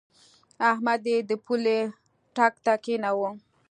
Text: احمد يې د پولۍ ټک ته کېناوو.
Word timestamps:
احمد 0.71 1.01
يې 1.11 1.17
د 1.29 1.31
پولۍ 1.45 1.79
ټک 2.35 2.53
ته 2.65 2.73
کېناوو. 2.83 3.29